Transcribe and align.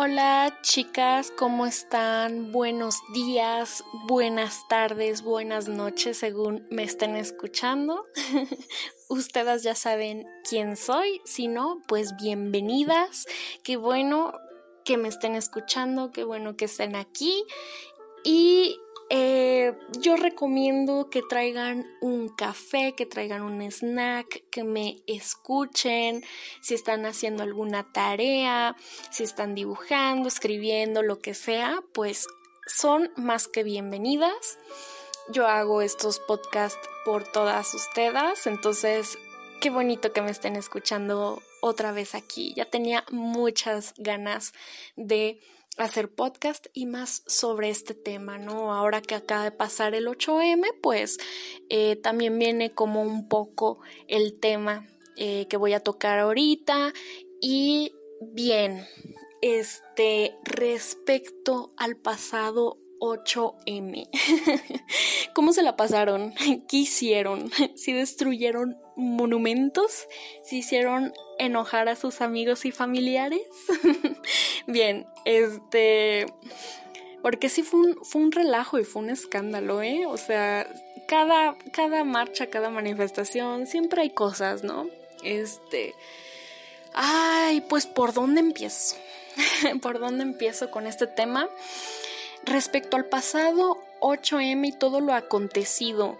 Hola 0.00 0.60
chicas, 0.62 1.32
¿cómo 1.36 1.66
están? 1.66 2.52
Buenos 2.52 3.00
días, 3.12 3.82
buenas 4.06 4.62
tardes, 4.68 5.22
buenas 5.22 5.66
noches 5.66 6.18
según 6.18 6.64
me 6.70 6.84
estén 6.84 7.16
escuchando. 7.16 8.06
Ustedes 9.08 9.64
ya 9.64 9.74
saben 9.74 10.24
quién 10.48 10.76
soy, 10.76 11.20
si 11.24 11.48
no, 11.48 11.82
pues 11.88 12.14
bienvenidas. 12.14 13.26
Qué 13.64 13.76
bueno 13.76 14.34
que 14.84 14.98
me 14.98 15.08
estén 15.08 15.34
escuchando, 15.34 16.12
qué 16.12 16.22
bueno 16.22 16.56
que 16.56 16.66
estén 16.66 16.94
aquí. 16.94 17.44
Y 18.22 18.78
eh, 19.10 19.74
yo 20.00 20.16
recomiendo 20.16 21.08
que 21.08 21.22
traigan 21.22 21.86
un 22.00 22.28
café, 22.28 22.94
que 22.94 23.06
traigan 23.06 23.42
un 23.42 23.62
snack, 23.62 24.44
que 24.50 24.64
me 24.64 24.96
escuchen, 25.06 26.22
si 26.60 26.74
están 26.74 27.06
haciendo 27.06 27.42
alguna 27.42 27.90
tarea, 27.92 28.76
si 29.10 29.24
están 29.24 29.54
dibujando, 29.54 30.28
escribiendo, 30.28 31.02
lo 31.02 31.20
que 31.20 31.32
sea, 31.34 31.80
pues 31.94 32.26
son 32.66 33.10
más 33.16 33.48
que 33.48 33.62
bienvenidas. 33.62 34.58
Yo 35.30 35.46
hago 35.46 35.80
estos 35.80 36.20
podcasts 36.20 36.88
por 37.04 37.24
todas 37.24 37.72
ustedes, 37.74 38.46
entonces 38.46 39.18
qué 39.60 39.70
bonito 39.70 40.12
que 40.12 40.22
me 40.22 40.30
estén 40.30 40.56
escuchando 40.56 41.42
otra 41.60 41.92
vez 41.92 42.14
aquí. 42.14 42.52
Ya 42.54 42.66
tenía 42.66 43.04
muchas 43.10 43.94
ganas 43.96 44.52
de 44.96 45.40
hacer 45.78 46.10
podcast 46.10 46.66
y 46.72 46.86
más 46.86 47.22
sobre 47.26 47.70
este 47.70 47.94
tema, 47.94 48.38
¿no? 48.38 48.74
Ahora 48.74 49.00
que 49.00 49.14
acaba 49.14 49.44
de 49.44 49.52
pasar 49.52 49.94
el 49.94 50.06
8M, 50.06 50.64
pues 50.82 51.18
eh, 51.68 51.96
también 51.96 52.38
viene 52.38 52.72
como 52.72 53.02
un 53.02 53.28
poco 53.28 53.80
el 54.06 54.38
tema 54.38 54.86
eh, 55.16 55.46
que 55.48 55.56
voy 55.56 55.72
a 55.72 55.80
tocar 55.80 56.18
ahorita 56.18 56.92
y 57.40 57.92
bien, 58.20 58.86
este, 59.42 60.36
respecto 60.44 61.72
al 61.76 61.96
pasado 61.96 62.78
8M. 63.00 64.08
¿Cómo 65.34 65.52
se 65.52 65.62
la 65.62 65.76
pasaron? 65.76 66.34
¿Qué 66.68 66.76
hicieron? 66.78 67.50
¿Si 67.76 67.92
destruyeron 67.92 68.76
monumentos? 68.96 70.06
¿Si 70.42 70.58
hicieron 70.58 71.12
enojar 71.38 71.88
a 71.88 71.96
sus 71.96 72.20
amigos 72.20 72.64
y 72.64 72.72
familiares? 72.72 73.42
Bien, 74.66 75.06
este... 75.24 76.26
Porque 77.22 77.48
sí 77.48 77.62
fue 77.62 77.80
un, 77.80 78.04
fue 78.04 78.22
un 78.22 78.32
relajo 78.32 78.78
y 78.78 78.84
fue 78.84 79.02
un 79.02 79.10
escándalo, 79.10 79.82
¿eh? 79.82 80.06
O 80.06 80.16
sea, 80.16 80.68
cada, 81.08 81.56
cada 81.72 82.04
marcha, 82.04 82.48
cada 82.48 82.70
manifestación, 82.70 83.66
siempre 83.66 84.02
hay 84.02 84.10
cosas, 84.10 84.62
¿no? 84.62 84.88
Este... 85.22 85.94
Ay, 86.94 87.60
pues 87.62 87.86
¿por 87.86 88.12
dónde 88.12 88.40
empiezo? 88.40 88.96
¿Por 89.82 89.98
dónde 89.98 90.22
empiezo 90.22 90.70
con 90.70 90.86
este 90.86 91.06
tema? 91.06 91.48
Respecto 92.44 92.96
al 92.96 93.04
pasado 93.06 93.78
8M 94.00 94.68
y 94.68 94.72
todo 94.72 95.00
lo 95.00 95.12
acontecido, 95.12 96.18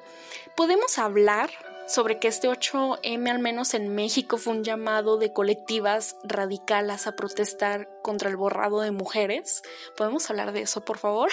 ¿podemos 0.57 0.99
hablar 0.99 1.51
sobre 1.89 2.19
que 2.19 2.29
este 2.29 2.49
8M, 2.49 3.31
al 3.31 3.39
menos 3.39 3.75
en 3.75 3.95
México, 3.95 4.37
fue 4.37 4.53
un 4.53 4.63
llamado 4.63 5.17
de 5.17 5.33
colectivas 5.33 6.17
radicales 6.23 7.07
a 7.07 7.17
protestar 7.17 7.89
contra 8.03 8.29
el 8.29 8.37
borrado 8.37 8.81
de 8.81 8.91
mujeres? 8.91 9.63
¿Podemos 9.97 10.29
hablar 10.31 10.53
de 10.53 10.63
eso, 10.63 10.85
por 10.85 10.99
favor? 10.99 11.31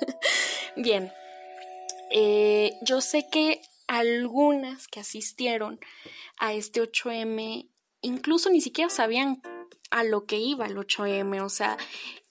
Bien, 0.76 1.12
eh, 2.10 2.74
yo 2.82 3.00
sé 3.00 3.28
que 3.30 3.62
algunas 3.86 4.86
que 4.88 5.00
asistieron 5.00 5.80
a 6.38 6.52
este 6.52 6.82
8M 6.82 7.68
incluso 8.02 8.50
ni 8.50 8.60
siquiera 8.60 8.90
sabían 8.90 9.42
a 9.90 10.04
lo 10.04 10.26
que 10.26 10.36
iba 10.36 10.66
el 10.66 10.76
8M, 10.76 11.42
o 11.42 11.48
sea, 11.48 11.78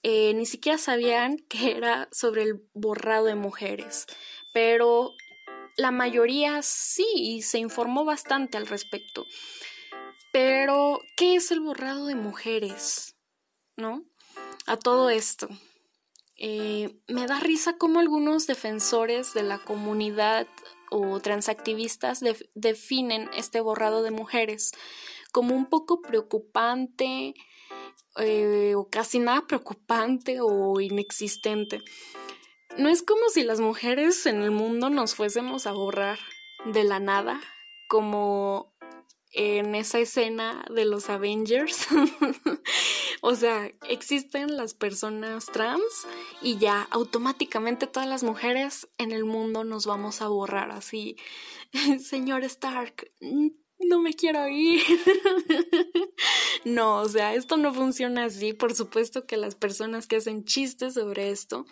eh, 0.02 0.32
ni 0.34 0.46
siquiera 0.46 0.78
sabían 0.78 1.38
que 1.48 1.72
era 1.72 2.08
sobre 2.12 2.42
el 2.42 2.62
borrado 2.72 3.26
de 3.26 3.34
mujeres, 3.34 4.06
pero 4.52 5.12
la 5.78 5.92
mayoría 5.92 6.60
sí 6.62 7.40
se 7.42 7.58
informó 7.58 8.04
bastante 8.04 8.58
al 8.58 8.66
respecto. 8.66 9.24
Pero, 10.32 11.00
¿qué 11.16 11.36
es 11.36 11.50
el 11.52 11.60
borrado 11.60 12.06
de 12.06 12.16
mujeres? 12.16 13.16
¿No? 13.76 14.04
A 14.66 14.76
todo 14.76 15.08
esto. 15.08 15.48
Eh, 16.36 17.00
me 17.06 17.26
da 17.26 17.38
risa 17.38 17.78
cómo 17.78 18.00
algunos 18.00 18.46
defensores 18.46 19.34
de 19.34 19.44
la 19.44 19.58
comunidad 19.58 20.48
o 20.90 21.20
transactivistas 21.20 22.22
definen 22.54 23.30
este 23.36 23.60
borrado 23.60 24.02
de 24.02 24.10
mujeres 24.10 24.72
como 25.32 25.54
un 25.54 25.66
poco 25.66 26.02
preocupante, 26.02 27.34
eh, 28.16 28.74
o 28.74 28.88
casi 28.88 29.20
nada 29.20 29.46
preocupante 29.46 30.38
o 30.40 30.80
inexistente. 30.80 31.82
No 32.78 32.88
es 32.88 33.02
como 33.02 33.28
si 33.28 33.42
las 33.42 33.58
mujeres 33.58 34.24
en 34.26 34.40
el 34.40 34.52
mundo 34.52 34.88
nos 34.88 35.16
fuésemos 35.16 35.66
a 35.66 35.72
borrar 35.72 36.20
de 36.64 36.84
la 36.84 37.00
nada, 37.00 37.40
como 37.88 38.72
en 39.32 39.74
esa 39.74 39.98
escena 39.98 40.64
de 40.72 40.84
los 40.84 41.10
Avengers. 41.10 41.88
o 43.20 43.34
sea, 43.34 43.68
existen 43.88 44.56
las 44.56 44.74
personas 44.74 45.46
trans 45.46 46.06
y 46.40 46.58
ya 46.58 46.86
automáticamente 46.92 47.88
todas 47.88 48.08
las 48.08 48.22
mujeres 48.22 48.88
en 48.96 49.10
el 49.10 49.24
mundo 49.24 49.64
nos 49.64 49.84
vamos 49.84 50.22
a 50.22 50.28
borrar 50.28 50.70
así. 50.70 51.16
Señor 52.00 52.44
Stark, 52.44 53.10
no 53.80 54.00
me 54.00 54.14
quiero 54.14 54.46
ir. 54.46 54.82
no, 56.64 57.00
o 57.00 57.08
sea, 57.08 57.34
esto 57.34 57.56
no 57.56 57.74
funciona 57.74 58.26
así. 58.26 58.52
Por 58.52 58.72
supuesto 58.72 59.26
que 59.26 59.36
las 59.36 59.56
personas 59.56 60.06
que 60.06 60.14
hacen 60.14 60.44
chistes 60.44 60.94
sobre 60.94 61.30
esto 61.32 61.66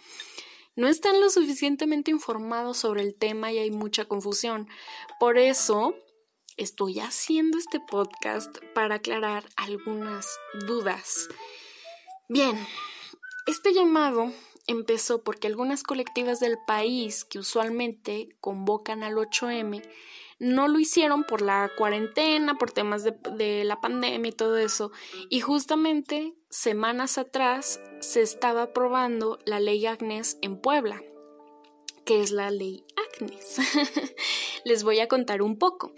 no 0.76 0.88
están 0.88 1.20
lo 1.20 1.31
suficientemente 1.31 2.10
informados 2.10 2.76
sobre 2.76 3.03
el 3.03 3.14
tema 3.14 3.50
y 3.50 3.59
hay 3.59 3.70
mucha 3.70 4.04
confusión. 4.04 4.69
Por 5.19 5.38
eso 5.38 5.94
estoy 6.56 7.00
haciendo 7.00 7.59
este 7.59 7.81
podcast 7.81 8.59
para 8.75 8.97
aclarar 8.97 9.48
algunas 9.56 10.26
dudas. 10.66 11.28
Bien, 12.28 12.56
este 13.47 13.72
llamado 13.72 14.32
empezó 14.66 15.22
porque 15.22 15.47
algunas 15.47 15.82
colectivas 15.82 16.41
del 16.41 16.59
país 16.66 17.25
que 17.25 17.38
usualmente 17.38 18.36
convocan 18.41 19.03
al 19.03 19.15
8M 19.15 19.82
no 20.38 20.69
lo 20.69 20.78
hicieron 20.78 21.24
por 21.24 21.41
la 21.41 21.70
cuarentena, 21.76 22.58
por 22.58 22.70
temas 22.70 23.04
de, 23.04 23.64
la 23.64 23.80
pandemia 23.80 24.28
y 24.28 24.32
todo 24.32 24.58
eso. 24.58 24.92
Y 25.30 25.41
justamente 25.41 26.34
semanas 26.50 27.18
atrás 27.18 27.80
se 28.00 28.22
estaba 28.22 28.62
aprobando 28.62 29.38
la 29.44 29.60
ley 29.60 29.86
Agnes 29.86 30.38
en 30.42 30.60
Puebla. 30.60 31.03
que 32.04 32.21
es 32.21 32.30
la 32.30 32.50
ley 32.50 32.84
Agnes? 33.15 33.59
Les 34.65 34.84
voy 34.84 35.00
a 35.00 35.09
contar 35.09 35.42
un 35.42 35.59
poco. 35.59 35.92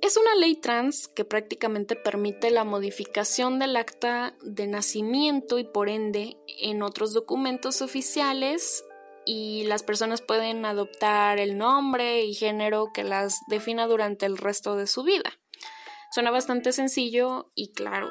Es 0.00 0.16
una 0.16 0.34
ley 0.36 0.54
trans 0.56 1.08
que 1.08 1.24
prácticamente 1.24 1.96
permite 1.96 2.50
la 2.50 2.64
modificación 2.64 3.58
del 3.58 3.76
acta 3.76 4.36
de 4.42 4.66
nacimiento 4.66 5.58
y 5.58 5.64
por 5.64 5.88
ende 5.88 6.36
en 6.46 6.82
otros 6.82 7.12
documentos 7.12 7.82
oficiales 7.82 8.84
y 9.30 9.64
las 9.64 9.82
personas 9.82 10.22
pueden 10.22 10.64
adoptar 10.64 11.38
el 11.38 11.58
nombre 11.58 12.24
y 12.24 12.32
género 12.32 12.92
que 12.94 13.04
las 13.04 13.40
defina 13.46 13.86
durante 13.86 14.24
el 14.24 14.38
resto 14.38 14.74
de 14.74 14.86
su 14.86 15.02
vida. 15.02 15.38
Suena 16.10 16.30
bastante 16.30 16.72
sencillo 16.72 17.52
y 17.54 17.74
claro. 17.74 18.08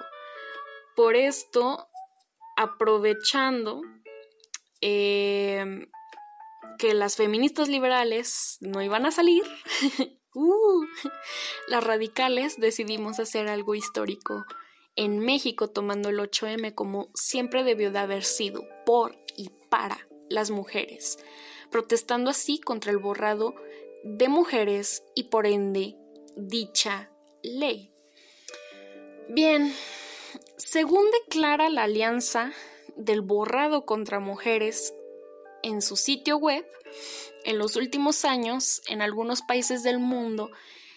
Por 0.96 1.16
esto, 1.16 1.90
aprovechando 2.56 3.82
em, 4.80 5.90
que 6.78 6.94
las 6.94 7.16
feministas 7.16 7.68
liberales 7.68 8.58
no 8.62 8.84
iban 8.84 9.08
a 9.08 9.12
salir, 9.12 9.44
uh, 10.36 10.86
las 11.68 11.84
radicales 11.84 12.58
decidimos 12.60 13.20
hacer 13.20 13.48
algo 13.48 13.74
histórico 13.74 14.46
en 14.96 15.18
México 15.18 15.68
tomando 15.68 16.10
el 16.10 16.20
8M 16.20 16.76
como 16.76 17.10
siempre 17.16 17.64
debió 17.64 17.92
de 17.92 17.98
haber 17.98 18.24
sido, 18.24 18.62
por 18.86 19.18
y 19.36 19.50
para 19.72 20.08
las 20.30 20.50
mujeres, 20.52 21.18
protestando 21.72 22.30
así 22.30 22.60
contra 22.60 22.92
el 22.92 22.98
borrado 22.98 23.56
de 24.04 24.30
mujeres 24.30 25.04
y 25.16 25.26
por 25.26 25.46
ende 25.46 25.96
dicha 26.36 27.12
ley. 27.44 27.92
Bien, 29.30 29.74
según 30.58 31.06
declara 31.12 31.70
la 31.70 31.84
Alianza 31.84 32.54
del 32.96 33.22
Borrado 33.22 33.86
contra 33.86 34.20
Mujeres 34.20 34.94
en 35.64 35.82
su 35.82 35.96
sitio 35.96 36.38
web, 36.38 36.66
en 37.44 37.58
los 37.58 37.76
últimos 37.76 38.26
años, 38.26 38.82
en 38.88 39.02
algunos 39.02 39.42
países 39.42 39.84
del 39.84 40.00
mundo, 40.00 40.52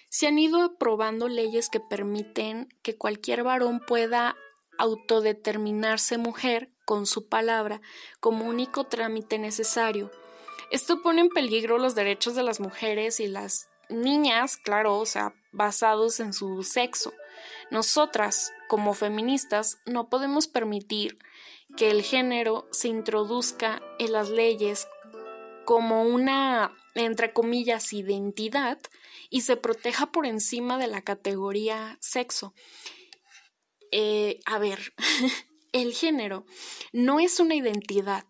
se 0.08 0.26
han 0.26 0.38
ido 0.38 0.62
aprobando 0.62 1.28
leyes 1.28 1.68
que 1.68 1.80
permiten 1.80 2.68
que 2.82 2.96
cualquier 2.96 3.42
varón 3.42 3.80
pueda 3.86 4.36
autodeterminarse 4.78 6.18
mujer 6.18 6.72
con 6.90 7.06
su 7.06 7.28
palabra 7.28 7.80
como 8.18 8.46
único 8.46 8.82
trámite 8.82 9.38
necesario. 9.38 10.10
Esto 10.72 11.02
pone 11.02 11.20
en 11.20 11.28
peligro 11.28 11.78
los 11.78 11.94
derechos 11.94 12.34
de 12.34 12.42
las 12.42 12.58
mujeres 12.58 13.20
y 13.20 13.28
las 13.28 13.68
niñas, 13.88 14.56
claro, 14.56 14.98
o 14.98 15.06
sea, 15.06 15.32
basados 15.52 16.18
en 16.18 16.32
su 16.32 16.64
sexo. 16.64 17.12
Nosotras, 17.70 18.52
como 18.68 18.92
feministas, 18.92 19.78
no 19.86 20.08
podemos 20.08 20.48
permitir 20.48 21.16
que 21.76 21.92
el 21.92 22.02
género 22.02 22.66
se 22.72 22.88
introduzca 22.88 23.80
en 24.00 24.10
las 24.10 24.28
leyes 24.28 24.88
como 25.64 26.02
una, 26.02 26.76
entre 26.96 27.32
comillas, 27.32 27.92
identidad 27.92 28.80
y 29.28 29.42
se 29.42 29.56
proteja 29.56 30.06
por 30.10 30.26
encima 30.26 30.76
de 30.76 30.88
la 30.88 31.02
categoría 31.02 31.98
sexo. 32.00 32.52
Eh, 33.92 34.40
a 34.44 34.58
ver, 34.58 34.92
el 35.72 35.92
género 35.94 36.44
no 36.92 37.20
es 37.20 37.40
una 37.40 37.54
identidad. 37.54 38.24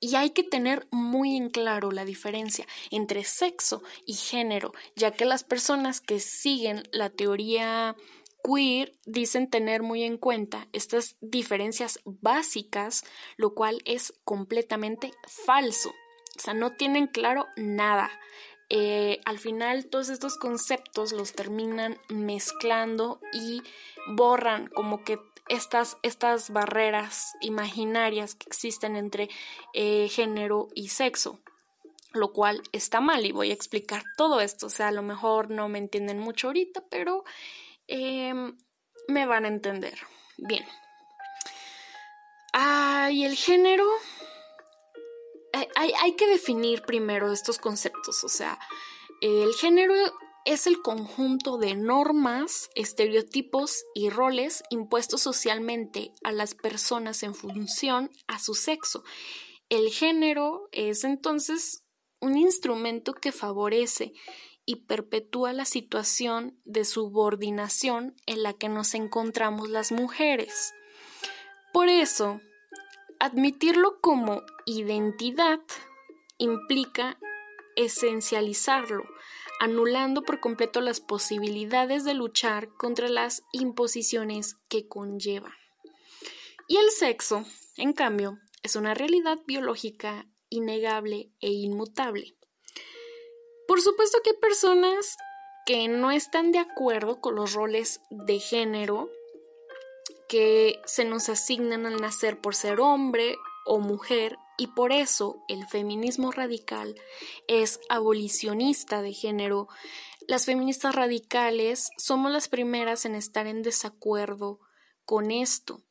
Y 0.00 0.16
hay 0.16 0.30
que 0.30 0.42
tener 0.42 0.88
muy 0.90 1.36
en 1.36 1.48
claro 1.48 1.92
la 1.92 2.04
diferencia 2.04 2.66
entre 2.90 3.22
sexo 3.22 3.82
y 4.04 4.14
género, 4.14 4.72
ya 4.96 5.12
que 5.12 5.24
las 5.24 5.44
personas 5.44 6.00
que 6.00 6.18
siguen 6.18 6.82
la 6.90 7.10
teoría 7.10 7.94
queer 8.42 8.98
dicen 9.06 9.48
tener 9.48 9.82
muy 9.82 10.02
en 10.02 10.18
cuenta 10.18 10.66
estas 10.72 11.16
diferencias 11.20 12.00
básicas, 12.04 13.04
lo 13.36 13.54
cual 13.54 13.80
es 13.84 14.12
completamente 14.24 15.12
falso. 15.46 15.90
O 16.36 16.40
sea, 16.40 16.54
no 16.54 16.72
tienen 16.72 17.06
claro 17.06 17.46
nada. 17.56 18.10
Eh, 18.70 19.20
al 19.24 19.38
final 19.38 19.86
todos 19.86 20.08
estos 20.08 20.38
conceptos 20.38 21.12
los 21.12 21.32
terminan 21.34 21.98
mezclando 22.08 23.20
y 23.32 23.62
borran 24.16 24.66
como 24.68 25.04
que 25.04 25.18
estas, 25.52 25.98
estas 26.02 26.50
barreras 26.50 27.32
imaginarias 27.40 28.34
que 28.34 28.46
existen 28.46 28.96
entre 28.96 29.28
eh, 29.74 30.08
género 30.08 30.68
y 30.74 30.88
sexo 30.88 31.38
lo 32.14 32.34
cual 32.34 32.62
está 32.72 33.00
mal 33.00 33.24
y 33.24 33.32
voy 33.32 33.50
a 33.52 33.54
explicar 33.54 34.02
todo 34.18 34.42
esto. 34.42 34.66
O 34.66 34.68
sea, 34.68 34.88
a 34.88 34.92
lo 34.92 35.00
mejor 35.00 35.48
no 35.48 35.70
me 35.70 35.78
entienden 35.78 36.18
mucho 36.18 36.48
ahorita, 36.48 36.84
pero 36.90 37.24
Em, 37.94 38.56
me 39.08 39.26
van 39.26 39.44
a 39.44 39.48
entender. 39.48 39.98
Bien. 40.38 40.64
Y 43.10 43.24
el 43.24 43.36
género. 43.36 43.86
Hay, 45.52 45.92
hay, 46.00 46.16
que 46.16 46.26
definir 46.26 46.82
primero 46.82 47.30
estos 47.30 47.58
conceptos. 47.58 48.24
O 48.24 48.28
sea, 48.28 48.58
el 49.20 49.52
género 49.54 49.94
es 50.44 50.66
el 50.66 50.82
conjunto 50.82 51.58
de 51.58 51.74
normas, 51.74 52.70
estereotipos 52.74 53.84
y 53.94 54.10
roles 54.10 54.64
impuestos 54.70 55.22
socialmente 55.22 56.12
a 56.24 56.32
las 56.32 56.54
personas 56.54 57.22
en 57.22 57.34
función 57.34 58.10
a 58.26 58.38
su 58.38 58.54
sexo. 58.54 59.04
El 59.68 59.90
género 59.90 60.68
es 60.72 61.04
entonces 61.04 61.84
un 62.20 62.36
instrumento 62.36 63.14
que 63.14 63.32
favorece 63.32 64.12
y 64.64 64.76
perpetúa 64.86 65.52
la 65.52 65.64
situación 65.64 66.60
de 66.64 66.84
subordinación 66.84 68.14
en 68.26 68.42
la 68.42 68.52
que 68.52 68.68
nos 68.68 68.94
encontramos 68.94 69.68
las 69.68 69.92
mujeres. 69.92 70.72
Por 71.72 71.88
eso, 71.88 72.40
admitirlo 73.18 74.00
como 74.00 74.42
identidad 74.66 75.60
implica 76.38 77.18
esencializarlo, 77.76 79.04
anulando 79.62 80.22
por 80.22 80.40
completo 80.40 80.80
las 80.80 80.98
posibilidades 80.98 82.02
de 82.02 82.14
luchar 82.14 82.70
contra 82.74 83.08
las 83.08 83.44
imposiciones 83.52 84.56
que 84.68 84.88
conlleva. 84.88 85.54
Y 86.66 86.78
el 86.78 86.90
sexo, 86.90 87.44
en 87.76 87.92
cambio, 87.92 88.40
es 88.64 88.74
una 88.74 88.92
realidad 88.92 89.38
biológica 89.46 90.26
innegable 90.48 91.30
e 91.40 91.50
inmutable. 91.50 92.36
Por 93.68 93.80
supuesto 93.80 94.18
que 94.24 94.30
hay 94.30 94.36
personas 94.38 95.16
que 95.64 95.86
no 95.86 96.10
están 96.10 96.50
de 96.50 96.58
acuerdo 96.58 97.20
con 97.20 97.36
los 97.36 97.52
roles 97.52 98.00
de 98.10 98.40
género 98.40 99.10
que 100.28 100.80
se 100.86 101.04
nos 101.04 101.28
asignan 101.28 101.86
al 101.86 102.00
nacer 102.00 102.40
por 102.40 102.56
ser 102.56 102.80
hombre 102.80 103.36
o 103.64 103.78
mujer 103.78 104.36
y 104.58 104.68
por 104.68 104.92
eso 104.92 105.42
el 105.48 105.66
feminismo 105.66 106.30
radical 106.30 106.94
es 107.48 107.80
abolicionista 107.88 109.02
de 109.02 109.12
género. 109.12 109.68
Las 110.28 110.46
feministas 110.46 110.94
radicales 110.94 111.90
somos 111.96 112.30
las 112.30 112.48
primeras 112.48 113.04
en 113.04 113.14
estar 113.14 113.46
en 113.46 113.62
desacuerdo 113.62 114.60
con 115.04 115.30
esto 115.30 115.82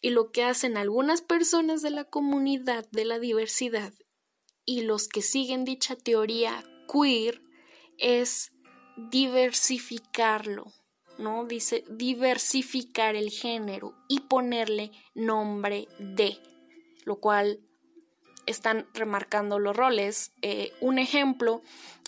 y 0.00 0.10
lo 0.10 0.30
que 0.30 0.44
hacen 0.44 0.76
algunas 0.76 1.22
personas 1.22 1.82
de 1.82 1.90
la 1.90 2.04
comunidad 2.04 2.86
de 2.90 3.04
la 3.04 3.18
diversidad 3.18 3.92
y 4.64 4.82
los 4.82 5.08
que 5.08 5.22
siguen 5.22 5.64
dicha 5.64 5.96
teoría 5.96 6.62
queer 6.92 7.40
es 7.96 8.52
diversificarlo, 9.10 10.72
¿no? 11.18 11.46
Dice 11.46 11.84
diversificar 11.88 13.16
el 13.16 13.30
género 13.30 13.94
y 14.08 14.20
ponerle 14.20 14.92
nombre 15.14 15.88
de, 15.98 16.38
lo 17.04 17.16
cual 17.16 17.60
están 18.48 18.86
remarcando 18.94 19.58
los 19.58 19.76
roles. 19.76 20.32
Eh, 20.42 20.72
un 20.80 20.98
ejemplo 20.98 21.62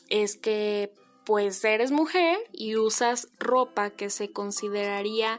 es 0.09 0.37
que 0.37 0.93
pues 1.25 1.65
eres 1.65 1.93
mujer 1.93 2.39
y 2.53 2.77
usas 2.77 3.29
ropa 3.39 3.91
que 3.91 4.11
se 4.11 4.33
consideraría, 4.33 5.39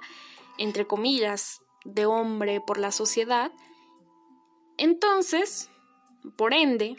entre 0.58 0.88
comillas, 0.88 1.62
de 1.84 2.06
hombre 2.06 2.62
por 2.62 2.78
la 2.78 2.92
sociedad, 2.92 3.52
entonces, 4.78 5.70
por 6.38 6.54
ende, 6.54 6.96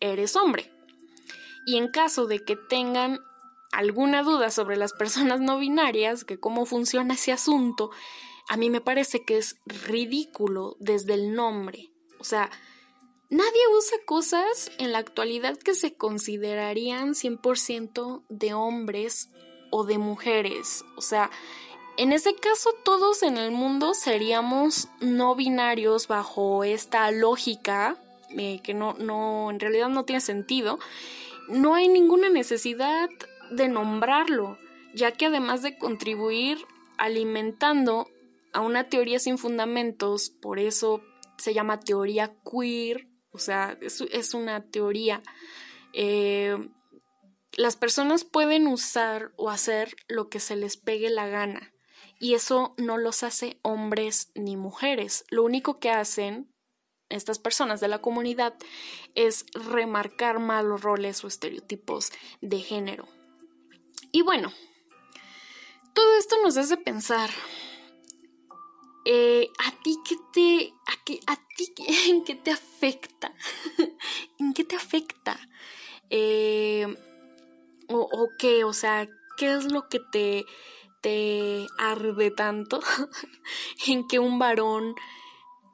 eres 0.00 0.36
hombre. 0.36 0.70
Y 1.66 1.78
en 1.78 1.88
caso 1.88 2.26
de 2.26 2.44
que 2.44 2.56
tengan 2.56 3.18
alguna 3.72 4.22
duda 4.22 4.50
sobre 4.50 4.76
las 4.76 4.92
personas 4.92 5.40
no 5.40 5.58
binarias, 5.58 6.24
que 6.24 6.38
cómo 6.38 6.66
funciona 6.66 7.14
ese 7.14 7.32
asunto, 7.32 7.90
a 8.48 8.56
mí 8.56 8.70
me 8.70 8.80
parece 8.80 9.24
que 9.24 9.38
es 9.38 9.56
ridículo 9.66 10.76
desde 10.78 11.14
el 11.14 11.34
nombre. 11.34 11.90
O 12.18 12.24
sea, 12.24 12.50
nadie 13.36 13.60
usa 13.76 13.98
cosas 14.06 14.70
en 14.78 14.92
la 14.92 14.98
actualidad 14.98 15.56
que 15.56 15.74
se 15.74 15.94
considerarían 15.94 17.14
100% 17.14 18.22
de 18.28 18.54
hombres 18.54 19.30
o 19.70 19.84
de 19.84 19.98
mujeres. 19.98 20.84
O 20.96 21.00
sea, 21.00 21.30
en 21.96 22.12
ese 22.12 22.34
caso 22.34 22.70
todos 22.84 23.22
en 23.22 23.36
el 23.36 23.50
mundo 23.50 23.94
seríamos 23.94 24.88
no 25.00 25.34
binarios 25.34 26.08
bajo 26.08 26.64
esta 26.64 27.10
lógica 27.10 27.96
eh, 28.30 28.60
que 28.62 28.74
no, 28.74 28.94
no, 28.94 29.50
en 29.50 29.60
realidad 29.60 29.88
no 29.88 30.04
tiene 30.04 30.20
sentido 30.20 30.78
no 31.48 31.74
hay 31.74 31.88
ninguna 31.88 32.28
necesidad 32.28 33.08
de 33.50 33.68
nombrarlo, 33.68 34.58
ya 34.94 35.12
que 35.12 35.26
además 35.26 35.62
de 35.62 35.76
contribuir 35.76 36.58
alimentando 36.96 38.08
a 38.52 38.60
una 38.60 38.84
teoría 38.84 39.18
sin 39.18 39.38
fundamentos, 39.38 40.30
por 40.30 40.58
eso 40.58 41.02
se 41.36 41.52
llama 41.52 41.80
teoría 41.80 42.34
queer, 42.50 43.08
o 43.34 43.38
sea, 43.38 43.76
es, 43.80 44.34
una 44.34 44.62
teoría. 44.70 45.22
Eh, 45.92 46.56
las 47.56 47.76
personas 47.76 48.24
pueden 48.24 48.66
usar 48.66 49.32
o 49.36 49.50
hacer 49.50 49.94
lo 50.08 50.28
que 50.28 50.40
se 50.40 50.56
les 50.56 50.76
pegue 50.76 51.10
la 51.10 51.26
gana 51.28 51.72
y 52.18 52.34
eso 52.34 52.74
no 52.78 52.96
los 52.96 53.22
hace 53.22 53.58
hombres 53.62 54.30
ni 54.34 54.56
mujeres. 54.56 55.24
Lo 55.30 55.42
único 55.42 55.78
que 55.78 55.90
hacen 55.90 56.48
estas 57.08 57.38
personas 57.38 57.80
de 57.80 57.88
la 57.88 58.00
comunidad 58.00 58.54
es 59.14 59.44
remarcar 59.52 60.38
malos 60.38 60.80
roles 60.82 61.22
o 61.24 61.28
estereotipos 61.28 62.12
de 62.40 62.60
género. 62.60 63.06
Y 64.12 64.22
bueno, 64.22 64.52
todo 65.92 66.16
esto 66.16 66.36
nos 66.42 66.56
hace 66.56 66.76
pensar, 66.76 67.30
eh, 69.04 69.48
¿a 69.58 69.82
ti 69.82 69.96
qué 70.08 70.16
te, 70.32 70.74
a, 70.86 71.36
ti 71.56 71.74
qué 72.26 72.34
te 72.36 72.50
afecta? 72.50 73.13
O, 78.64 78.72
sea, 78.72 79.08
¿qué 79.36 79.54
es 79.54 79.70
lo 79.70 79.88
que 79.88 80.00
te, 80.00 80.44
te 81.00 81.66
arde 81.78 82.30
tanto 82.30 82.80
en 83.86 84.06
que 84.08 84.18
un 84.18 84.38
varón 84.38 84.94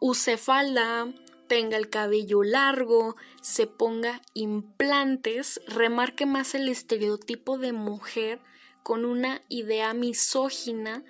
use 0.01 0.37
falda, 0.37 1.13
tenga 1.47 1.77
el 1.77 1.91
cabello 1.91 2.43
largo, 2.43 3.17
se 3.43 3.67
ponga 3.67 4.23
implantes, 4.35 5.61
remarque 5.67 6.27
más 6.27 6.55
el 6.55 6.69
estereotipo 6.69 7.59
de 7.59 7.73
mujer 7.73 8.41
con 8.83 9.05
una 9.05 9.43
idea 9.49 9.93
misógina 9.95 11.05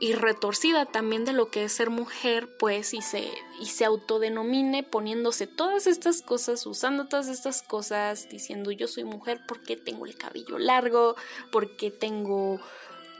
y 0.00 0.14
retorcida 0.14 0.86
también 0.86 1.26
de 1.26 1.34
lo 1.34 1.50
que 1.50 1.64
es 1.64 1.72
ser 1.72 1.90
mujer, 1.90 2.56
pues, 2.58 2.94
y 2.94 3.02
se, 3.02 3.30
y 3.60 3.66
se 3.66 3.84
autodenomine 3.84 4.82
poniéndose 4.82 5.46
todas 5.46 5.86
estas 5.86 6.22
cosas, 6.22 6.64
usando 6.64 7.06
todas 7.06 7.28
estas 7.28 7.62
cosas, 7.62 8.26
diciendo 8.30 8.72
yo 8.72 8.88
soy 8.88 9.04
mujer 9.04 9.42
porque 9.46 9.76
tengo 9.76 10.06
el 10.06 10.16
cabello 10.16 10.58
largo, 10.58 11.16
porque 11.52 11.90
tengo 11.90 12.58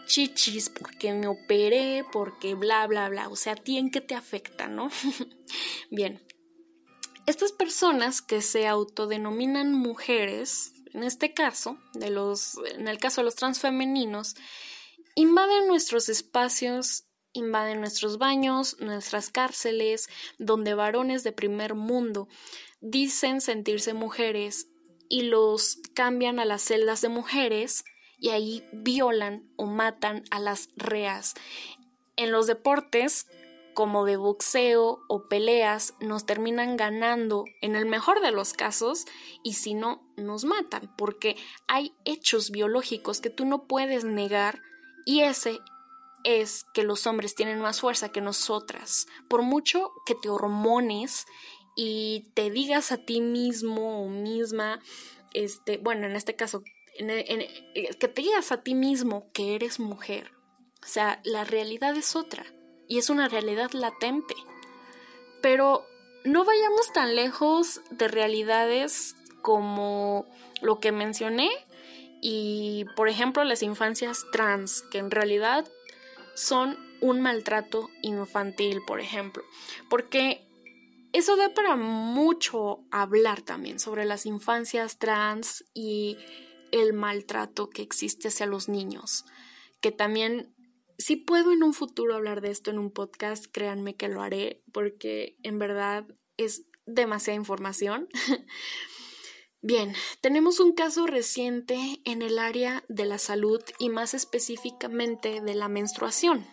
chichis, 0.07 0.71
porque 0.71 1.13
me 1.13 1.29
operé, 1.29 2.07
porque 2.11 2.55
bla, 2.55 2.87
bla, 2.87 3.11
bla. 3.11 3.29
O 3.29 3.37
sea, 3.37 3.53
¿a 3.53 3.57
ti 3.57 3.77
en 3.77 3.91
qué 3.91 4.01
te 4.01 4.15
afecta, 4.15 4.67
no? 4.67 4.91
Bien. 5.91 6.27
Estas 7.27 7.53
personas 7.53 8.23
que 8.23 8.41
se 8.41 8.67
autodenominan 8.67 9.75
mujeres, 9.75 10.73
en 10.95 11.05
este 11.05 11.35
caso, 11.35 11.79
de 11.93 12.09
los, 12.09 12.55
en 12.75 12.89
el 12.89 12.99
caso 12.99 13.21
de 13.21 13.27
los 13.27 13.37
transfemeninos, 13.37 14.35
invaden 15.14 15.67
nuestros 15.67 16.09
espacios, 16.09 17.05
invaden 17.33 17.81
nuestros 17.81 18.19
baños, 18.19 18.76
nuestras 18.81 19.31
cárceles, 19.31 20.09
donde 20.38 20.75
varones 20.75 21.23
de 21.25 21.33
primer 21.33 21.75
mundo 21.75 22.29
dicen 22.81 23.40
sentirse 23.40 23.95
mujeres 23.95 24.69
y 25.09 25.23
los 25.23 25.79
cambian 25.95 26.38
a 26.38 26.45
las 26.45 26.62
celdas 26.62 27.00
de 27.00 27.09
mujeres 27.09 27.85
y 28.19 28.31
ahí 28.31 28.64
violan 28.73 29.50
o 29.57 29.67
matan 29.67 30.25
a 30.31 30.38
las 30.38 30.69
reas. 30.76 31.35
En 32.17 32.33
los 32.33 32.47
deportes, 32.47 33.26
como 33.75 34.05
de 34.05 34.17
boxeo 34.17 35.00
o 35.09 35.29
peleas, 35.29 35.95
nos 36.00 36.26
terminan 36.26 36.76
ganando 36.76 37.45
en 37.62 37.76
el 37.76 37.87
mejor 37.87 38.21
de 38.21 38.31
los 38.31 38.52
casos 38.52 39.07
y 39.43 39.55
si 39.55 39.75
no, 39.75 40.02
nos 40.17 40.45
matan, 40.45 40.95
porque 40.97 41.37
hay 41.67 41.95
hechos 42.05 42.50
biológicos 42.50 43.21
que 43.21 43.31
tú 43.31 43.47
no 43.47 43.67
puedes 43.67 44.05
negar 44.05 44.61
y 45.11 45.23
ese 45.23 45.61
es 46.23 46.64
que 46.73 46.85
los 46.85 47.05
hombres 47.09 47.35
tienen 47.35 47.59
más 47.59 47.81
fuerza 47.81 48.12
que 48.12 48.21
nosotras. 48.21 49.09
Por 49.26 49.43
mucho 49.43 49.90
que 50.07 50.14
te 50.14 50.29
hormones 50.29 51.26
y 51.75 52.31
te 52.35 52.49
digas 52.49 52.93
a 52.93 52.99
ti 52.99 53.21
mismo 53.21 54.05
o 54.05 54.09
misma, 54.09 54.81
este, 55.35 55.79
bueno, 55.79 56.07
en 56.07 56.14
este 56.14 56.37
caso, 56.37 56.62
eh, 56.97 57.88
que 57.99 58.07
te 58.07 58.23
digas 58.23 58.52
a 58.52 58.62
ti 58.62 58.76
mismo 58.76 59.33
que 59.33 59.57
eres 59.57 59.81
mujer. 59.81 60.31
O 60.81 60.87
sea, 60.87 61.21
la 61.25 61.43
realidad 61.43 61.97
es 61.97 62.14
otra 62.14 62.47
y 62.87 62.99
es 62.99 63.11
una 63.11 63.26
realidad 63.29 63.73
latente. 63.73 64.37
Pero 65.43 65.85
no 66.23 66.45
vayamos 66.45 66.93
tan 66.93 67.17
lejos 67.17 67.81
de 67.90 68.07
realidades 68.07 69.17
como 69.43 70.25
lo 70.62 70.79
que 70.79 70.93
mencioné 70.93 71.50
y, 72.21 72.87
por 72.97 73.09
ejemplo, 73.09 73.45
las 73.45 73.62
infancias 73.62 74.27
trans, 74.33 74.83
que 74.91 74.99
en 74.99 75.11
realidad 75.11 75.67
son 76.35 76.79
un 77.00 77.21
maltrato 77.21 77.91
infantil, 78.03 78.83
por 78.87 79.00
ejemplo, 79.00 79.43
porque 79.89 80.47
eso 81.12 81.37
da 81.37 81.53
para 81.55 81.77
mucho 81.77 82.85
hablar 82.91 83.43
también 83.43 83.79
sobre 83.79 84.05
las 84.05 84.27
infancias 84.27 84.99
trans 84.99 85.65
y 85.75 86.19
el 86.73 86.93
maltrato 86.93 87.71
que 87.71 87.83
existe 87.83 88.29
hacia 88.29 88.47
los 88.47 88.69
niños, 88.69 89.25
que 89.81 89.93
también 89.93 90.55
si 90.99 91.17
puedo 91.17 91.53
en 91.53 91.62
un 91.62 91.73
futuro 91.73 92.15
hablar 92.15 92.43
de 92.43 92.50
esto 92.50 92.71
en 92.71 92.79
un 92.79 92.91
podcast, 92.91 93.47
créanme 93.50 93.97
que 93.97 94.09
lo 94.09 94.23
haré 94.23 94.62
porque 94.73 95.37
en 95.43 95.59
verdad 95.59 96.07
es 96.37 96.67
demasiada 96.85 97.37
información. 97.37 98.09
Bien, 99.62 99.95
tenemos 100.23 100.59
un 100.59 100.73
caso 100.73 101.07
reciente 101.07 102.00
en 102.07 102.23
el 102.23 102.38
área 102.38 102.83
de 102.88 103.05
la 103.05 103.19
salud 103.19 103.62
y 103.79 103.90
más 103.90 104.14
específicamente 104.14 105.43
de 105.43 105.55
la 105.55 105.69
menstruación. 105.69 106.47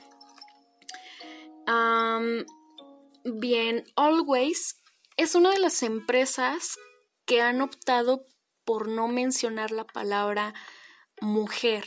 bien, 3.24 3.86
Always 3.96 4.82
es 5.16 5.36
una 5.36 5.52
de 5.52 5.60
las 5.60 5.84
empresas 5.84 6.78
que 7.26 7.42
han 7.42 7.62
optado 7.62 8.26
por 8.66 8.90
no 8.90 9.08
mencionar 9.08 9.72
la 9.72 9.86
palabra 9.86 10.54
mujer 11.22 11.86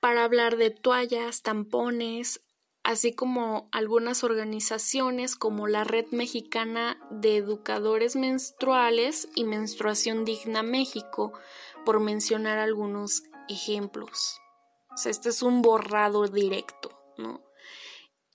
para 0.00 0.24
hablar 0.24 0.56
de 0.56 0.70
toallas, 0.70 1.42
tampones, 1.42 2.40
así 2.82 3.12
como 3.12 3.68
algunas 3.72 4.24
organizaciones 4.24 5.36
como 5.36 5.68
la 5.68 5.84
Red 5.84 6.06
Mexicana 6.10 6.98
de 7.10 7.36
Educadores 7.36 8.16
Menstruales 8.16 9.28
y 9.34 9.44
Menstruación 9.44 10.24
Digna 10.24 10.62
México, 10.62 11.32
por 11.84 12.00
mencionar 12.00 12.58
algunos 12.58 13.22
ejemplos. 13.48 14.40
Este 15.04 15.28
es 15.28 15.42
un 15.42 15.62
borrado 15.62 16.26
directo. 16.26 16.90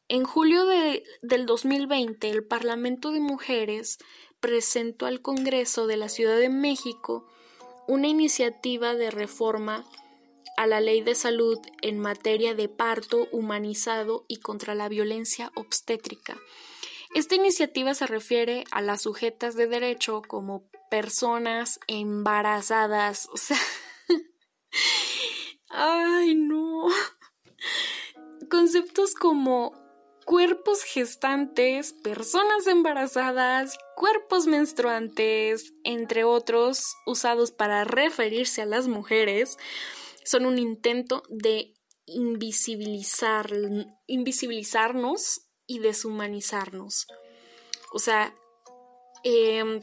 En 0.07 0.23
julio 0.23 0.65
de, 0.65 1.03
del 1.21 1.45
2020, 1.45 2.29
el 2.29 2.45
Parlamento 2.45 3.11
de 3.11 3.19
Mujeres 3.19 3.97
presentó 4.39 5.05
al 5.05 5.21
Congreso 5.21 5.87
de 5.87 5.97
la 5.97 6.09
Ciudad 6.09 6.37
de 6.37 6.49
México 6.49 7.27
una 7.87 8.07
iniciativa 8.07 8.95
de 8.95 9.11
reforma 9.11 9.85
a 10.57 10.67
la 10.67 10.81
ley 10.81 11.01
de 11.01 11.15
salud 11.15 11.59
en 11.81 11.99
materia 11.99 12.55
de 12.55 12.67
parto 12.67 13.27
humanizado 13.31 14.25
y 14.27 14.37
contra 14.37 14.75
la 14.75 14.89
violencia 14.89 15.51
obstétrica. 15.55 16.37
Esta 17.15 17.35
iniciativa 17.35 17.93
se 17.93 18.07
refiere 18.07 18.65
a 18.71 18.81
las 18.81 19.03
sujetas 19.03 19.55
de 19.55 19.67
derecho 19.67 20.21
como 20.27 20.69
personas 20.89 21.79
embarazadas, 21.87 23.29
o 23.31 23.37
sea, 23.37 23.57
ay 25.69 26.35
no, 26.35 26.87
conceptos 28.49 29.13
como 29.13 29.73
cuerpos 30.25 30.83
gestantes, 30.83 31.93
personas 31.93 32.67
embarazadas, 32.67 33.77
cuerpos 33.95 34.45
menstruantes, 34.45 35.73
entre 35.85 36.25
otros, 36.25 36.83
usados 37.05 37.51
para 37.51 37.85
referirse 37.85 38.61
a 38.61 38.65
las 38.65 38.87
mujeres, 38.87 39.57
son 40.27 40.45
un 40.45 40.59
intento 40.59 41.23
de 41.29 41.73
invisibilizar, 42.05 43.49
invisibilizarnos 44.07 45.47
y 45.65 45.79
deshumanizarnos. 45.79 47.07
O 47.93 47.99
sea, 47.99 48.35
em, 49.23 49.79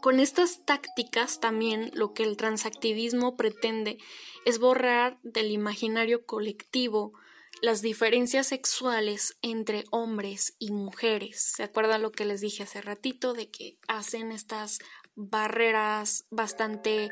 con 0.00 0.18
estas 0.18 0.64
tácticas 0.64 1.38
también 1.38 1.92
lo 1.94 2.12
que 2.12 2.24
el 2.24 2.36
transactivismo 2.36 3.36
pretende 3.36 3.98
es 4.44 4.58
borrar 4.58 5.20
del 5.22 5.52
imaginario 5.52 6.26
colectivo 6.26 7.12
las 7.60 7.82
diferencias 7.82 8.48
sexuales 8.48 9.38
entre 9.42 9.84
hombres 9.92 10.56
y 10.58 10.72
mujeres. 10.72 11.52
¿Se 11.54 11.62
acuerdan 11.62 12.02
lo 12.02 12.10
que 12.10 12.24
les 12.24 12.40
dije 12.40 12.64
hace 12.64 12.80
ratito 12.80 13.32
de 13.32 13.48
que 13.48 13.78
hacen 13.86 14.32
estas 14.32 14.80
barreras 15.14 16.26
bastante 16.30 17.10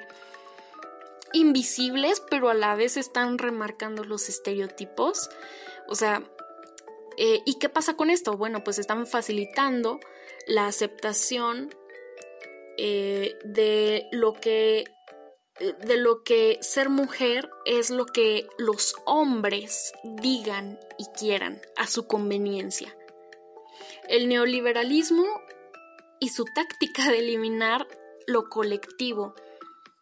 invisibles, 1.32 2.22
pero 2.30 2.48
a 2.48 2.54
la 2.54 2.74
vez 2.74 2.96
están 2.96 3.38
remarcando 3.38 4.04
los 4.04 4.28
estereotipos. 4.28 5.30
O 5.88 5.94
sea, 5.94 6.22
eh, 7.16 7.42
¿y 7.44 7.58
qué 7.58 7.68
pasa 7.68 7.96
con 7.96 8.10
esto? 8.10 8.36
Bueno, 8.36 8.64
pues 8.64 8.78
están 8.78 9.06
facilitando 9.06 10.00
la 10.46 10.66
aceptación 10.66 11.74
eh, 12.78 13.36
de 13.44 14.08
lo 14.12 14.32
que 14.32 14.84
de 15.60 15.98
lo 15.98 16.22
que 16.22 16.58
ser 16.62 16.88
mujer 16.88 17.50
es 17.66 17.90
lo 17.90 18.06
que 18.06 18.48
los 18.56 18.96
hombres 19.04 19.92
digan 20.02 20.80
y 20.96 21.04
quieran 21.18 21.60
a 21.76 21.86
su 21.86 22.06
conveniencia. 22.06 22.96
El 24.08 24.28
neoliberalismo 24.28 25.26
y 26.18 26.30
su 26.30 26.46
táctica 26.46 27.10
de 27.10 27.18
eliminar 27.18 27.86
lo 28.26 28.48
colectivo, 28.48 29.34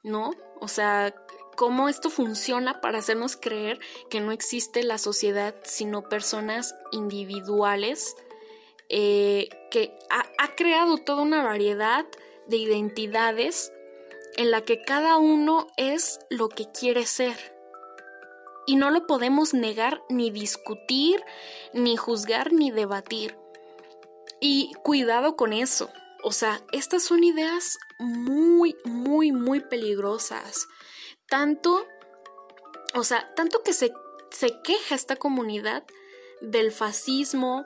¿no? 0.05 0.31
O 0.61 0.69
sea, 0.69 1.15
cómo 1.57 1.89
esto 1.89 2.11
funciona 2.11 2.81
para 2.81 2.99
hacernos 2.99 3.37
creer 3.37 3.81
que 4.11 4.21
no 4.21 4.33
existe 4.33 4.83
la 4.85 4.97
sociedad 4.97 5.55
sino 5.65 6.09
personas 6.09 6.75
individuales, 6.93 8.17
eh, 8.89 9.49
que 9.71 9.99
ha, 10.09 10.25
ha 10.39 10.55
creado 10.55 10.99
toda 10.99 11.23
una 11.23 11.43
variedad 11.43 12.07
de 12.47 12.57
identidades 12.57 13.73
en 14.37 14.53
la 14.53 14.63
que 14.63 14.83
cada 14.83 15.17
uno 15.19 15.67
es 15.77 16.21
lo 16.31 16.49
que 16.49 16.71
quiere 16.71 17.07
ser. 17.07 17.37
Y 18.67 18.77
no 18.77 18.91
lo 18.91 19.07
podemos 19.07 19.53
negar 19.53 20.03
ni 20.09 20.31
discutir, 20.31 21.25
ni 21.73 21.97
juzgar, 21.97 22.53
ni 22.53 22.71
debatir. 22.71 23.37
Y 24.41 24.75
cuidado 24.85 25.35
con 25.35 25.53
eso. 25.53 25.91
O 26.29 26.33
sea, 26.33 26.63
estas 26.73 27.03
son 27.05 27.25
ideas 27.25 27.79
muy, 27.99 28.77
muy, 28.85 29.33
muy 29.33 29.61
peligrosas. 29.61 30.69
Tanto, 31.27 31.87
o 32.95 33.03
sea, 33.03 33.35
tanto 33.35 33.63
que 33.63 33.73
se 33.73 33.93
se 34.31 34.61
queja 34.63 34.95
esta 34.95 35.17
comunidad 35.17 35.85
del 36.41 36.73
fascismo, 36.73 37.65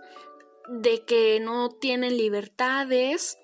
de 0.68 1.04
que 1.04 1.40
no 1.40 1.70
tienen 1.70 2.16
libertades. 2.16 3.38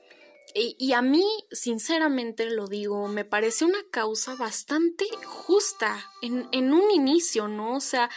Y, 0.54 0.92
a 0.92 1.02
mí, 1.02 1.25
sinceramente 1.52 2.46
lo 2.46 2.66
digo, 2.66 3.06
me 3.06 3.25
parece 3.25 3.64
una 3.64 3.78
causa 3.90 4.34
bastante 4.34 5.04
justa 5.25 6.10
en, 6.22 6.72
un 6.72 6.90
inicio, 6.90 7.48
¿no? 7.48 7.76
O 7.76 7.80
sea, 7.80 8.08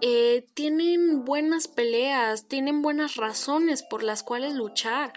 eh, 0.00 0.46
tienen 0.54 1.24
buenas 1.24 1.68
peleas, 1.68 2.46
tienen 2.46 2.80
buenas 2.80 3.16
razones 3.16 3.82
por 3.82 4.02
las 4.04 4.22
cuales 4.22 4.54
luchar, 4.54 5.12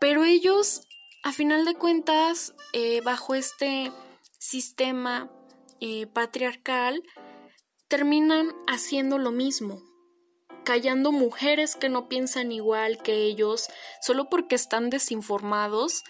pero 0.00 0.24
ellos, 0.24 0.86
a 1.22 1.32
final 1.32 1.64
de 1.64 1.74
cuentas, 1.74 2.54
eh, 2.72 3.00
bajo 3.00 3.34
este 3.34 3.92
sistema 4.38 5.30
eh, 5.80 6.06
patriarcal, 6.06 7.02
terminan 7.88 8.54
haciendo 8.66 9.18
lo 9.18 9.32
mismo, 9.32 9.82
callando 10.64 11.12
mujeres 11.12 11.74
que 11.74 11.88
no 11.88 12.08
piensan 12.08 12.52
igual 12.52 13.02
que 13.02 13.24
ellos 13.24 13.68
solo 14.02 14.28
porque 14.28 14.54
están 14.54 14.90
desinformados 14.90 16.04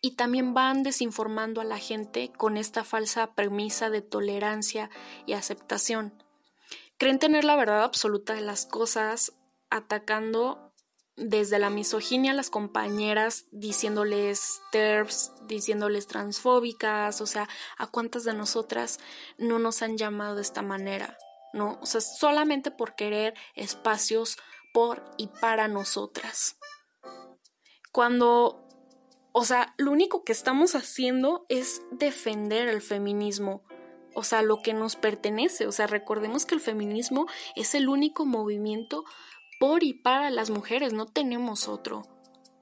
y 0.00 0.14
también 0.14 0.54
van 0.54 0.82
desinformando 0.82 1.60
a 1.60 1.64
la 1.64 1.78
gente 1.78 2.30
con 2.36 2.56
esta 2.56 2.84
falsa 2.84 3.34
premisa 3.34 3.90
de 3.90 4.02
tolerancia 4.02 4.90
y 5.26 5.32
aceptación. 5.32 6.22
Creen 6.98 7.18
tener 7.18 7.44
la 7.44 7.56
verdad 7.56 7.82
absoluta 7.82 8.34
de 8.34 8.42
las 8.42 8.66
cosas, 8.66 9.32
atacando 9.70 10.67
desde 11.18 11.58
la 11.58 11.70
misoginia 11.70 12.32
las 12.32 12.50
compañeras, 12.50 13.46
diciéndoles 13.50 14.60
TERFs, 14.72 15.32
diciéndoles 15.46 16.06
transfóbicas, 16.06 17.20
o 17.20 17.26
sea, 17.26 17.48
¿a 17.76 17.86
cuántas 17.86 18.24
de 18.24 18.34
nosotras 18.34 18.98
no 19.36 19.58
nos 19.58 19.82
han 19.82 19.98
llamado 19.98 20.36
de 20.36 20.42
esta 20.42 20.62
manera? 20.62 21.16
¿no? 21.52 21.78
O 21.80 21.86
sea, 21.86 22.00
solamente 22.00 22.70
por 22.70 22.94
querer 22.94 23.34
espacios 23.54 24.36
por 24.72 25.04
y 25.16 25.28
para 25.28 25.68
nosotras. 25.68 26.58
Cuando, 27.92 28.64
o 29.32 29.44
sea, 29.44 29.74
lo 29.78 29.90
único 29.90 30.24
que 30.24 30.32
estamos 30.32 30.74
haciendo 30.74 31.46
es 31.48 31.82
defender 31.90 32.68
el 32.68 32.82
feminismo, 32.82 33.62
o 34.14 34.22
sea, 34.22 34.42
lo 34.42 34.62
que 34.62 34.74
nos 34.74 34.96
pertenece. 34.96 35.66
O 35.66 35.72
sea, 35.72 35.86
recordemos 35.86 36.44
que 36.44 36.54
el 36.54 36.60
feminismo 36.60 37.26
es 37.56 37.74
el 37.74 37.88
único 37.88 38.24
movimiento 38.24 39.04
por 39.58 39.84
y 39.84 39.92
para 39.92 40.30
las 40.30 40.50
mujeres, 40.50 40.92
no 40.92 41.06
tenemos 41.06 41.68
otro. 41.68 42.06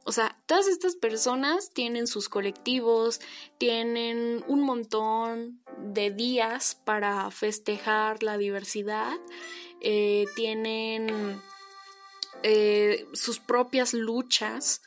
O 0.09 0.13
sea, 0.13 0.39
todas 0.47 0.69
estas 0.69 0.95
personas 0.95 1.71
tienen 1.71 2.07
sus 2.07 2.29
colectivos, 2.29 3.21
tienen 3.59 4.45
un 4.47 4.63
montón 4.63 5.61
de 5.79 6.13
días 6.13 6.81
para 6.85 7.29
festejar 7.33 8.23
la 8.23 8.39
diversidad, 8.39 9.17
eh, 9.81 10.27
tienen 10.37 11.43
eh, 12.45 13.05
sus 13.15 13.41
propias 13.41 13.95
luchas, 13.95 14.81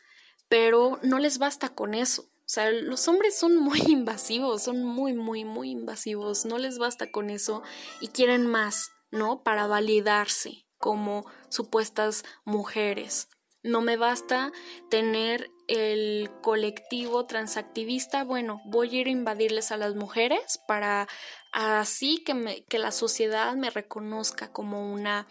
pero 0.48 0.98
no 1.02 1.18
les 1.18 1.36
basta 1.36 1.68
con 1.68 1.92
eso. 1.92 2.22
O 2.22 2.52
sea, 2.52 2.70
los 2.70 3.06
hombres 3.06 3.38
son 3.38 3.58
muy 3.58 3.80
invasivos, 3.88 4.62
son 4.62 4.82
muy, 4.82 5.12
muy, 5.12 5.44
muy 5.44 5.70
invasivos, 5.70 6.46
no 6.46 6.56
les 6.56 6.78
basta 6.78 7.12
con 7.12 7.28
eso 7.28 7.62
y 8.00 8.08
quieren 8.08 8.46
más, 8.46 8.90
¿no? 9.10 9.42
Para 9.42 9.66
validarse 9.66 10.64
como 10.80 11.26
supuestas 11.50 12.24
mujeres. 12.44 13.28
No 13.62 13.82
me 13.82 13.98
basta 13.98 14.50
tener 14.88 15.50
el 15.68 16.30
colectivo 16.40 17.26
transactivista, 17.26 18.24
bueno, 18.24 18.62
voy 18.64 18.96
a 18.96 19.00
ir 19.02 19.06
a 19.06 19.10
invadirles 19.10 19.70
a 19.70 19.76
las 19.76 19.94
mujeres 19.94 20.58
para 20.66 21.06
así 21.52 22.24
que, 22.24 22.64
que 22.68 22.78
la 22.78 22.90
sociedad 22.90 23.54
me 23.54 23.68
reconozca 23.68 24.50
como 24.50 24.90
una, 24.90 25.28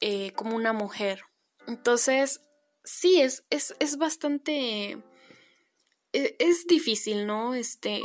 eh, 0.00 0.32
como 0.32 0.54
una 0.54 0.74
mujer. 0.74 1.22
Entonces, 1.66 2.42
sí, 2.84 3.20
es, 3.20 3.44
es, 3.50 3.74
es 3.80 3.96
bastante... 3.96 5.02
Es, 6.12 6.34
es, 6.38 6.66
difícil, 6.66 7.26
¿no? 7.26 7.54
Este, 7.54 8.02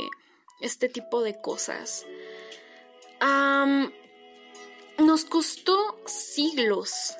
este 0.62 0.88
tipo 0.88 1.22
de 1.22 1.38
cosas. 1.38 2.06
Nos 4.98 5.24
costó 5.24 5.98
siglos, 6.06 7.16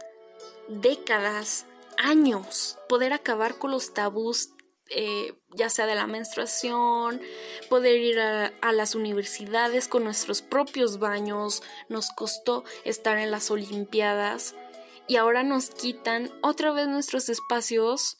décadas, 0.68 1.66
años 1.96 2.78
poder 2.88 3.12
acabar 3.12 3.58
con 3.58 3.70
los 3.70 3.92
tabús 3.92 4.50
eh, 4.90 5.34
ya 5.50 5.68
sea 5.68 5.84
de 5.84 5.94
la 5.94 6.06
menstruación, 6.06 7.20
poder 7.68 8.00
ir 8.00 8.18
a, 8.20 8.72
las 8.72 8.94
universidades 8.94 9.86
con 9.86 10.04
nuestros 10.04 10.40
propios 10.40 10.98
baños, 10.98 11.62
nos 11.90 12.08
costó 12.10 12.64
estar 12.84 13.18
en 13.18 13.30
las 13.30 13.50
Olimpiadas 13.50 14.54
y 15.06 15.16
ahora 15.16 15.42
nos 15.42 15.70
quitan 15.70 16.30
otra 16.42 16.72
vez 16.72 16.88
nuestros 16.88 17.28
espacios, 17.28 18.16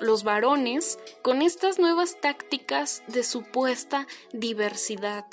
los 0.00 0.24
varones, 0.24 0.98
con 1.22 1.40
estas 1.40 1.78
nuevas 1.78 2.20
tácticas 2.20 3.04
de 3.06 3.22
supuesta 3.22 4.08
diversidad. 4.32 5.26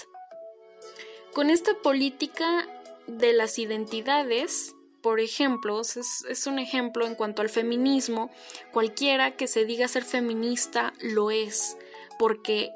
Con 1.33 1.49
esta 1.49 1.73
política 1.81 2.67
de 3.09 3.33
las 3.33 3.59
identidades, 3.59 4.75
por 5.01 5.19
ejemplo, 5.19 5.79
es, 5.81 6.47
un 6.47 6.59
ejemplo 6.59 7.05
en 7.05 7.15
cuanto 7.15 7.41
al 7.41 7.49
feminismo, 7.49 8.29
cualquiera 8.71 9.35
que 9.35 9.47
se 9.47 9.65
diga 9.65 9.87
ser 9.87 10.03
feminista 10.03 10.93
lo 11.01 11.31
es, 11.31 11.77
porque 12.17 12.71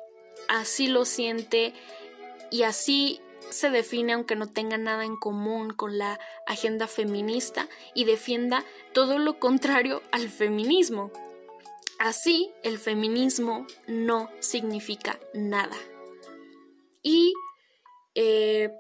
así 0.48 0.88
lo 0.88 1.06
siente 1.06 1.74
y 2.50 2.64
así 2.64 3.20
se 3.50 3.70
define 3.70 4.14
aunque 4.14 4.36
no 4.36 4.48
tenga 4.48 4.78
nada 4.78 5.04
en 5.04 5.18
común 5.18 5.74
con 5.74 5.98
la 5.98 6.20
agenda 6.48 6.88
feminista 6.88 7.68
y 7.94 8.06
defienda 8.06 8.64
todo 8.94 9.20
lo 9.20 9.40
contrario 9.40 10.02
al 10.12 10.30
feminismo. 10.30 11.12
Así, 12.00 12.52
el 12.64 12.80
feminismo 12.80 13.68
no 13.88 14.30
significa 14.40 15.20
nada. 15.34 15.78
Y 17.02 17.34
eh, 18.16 18.72